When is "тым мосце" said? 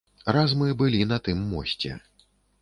1.29-1.93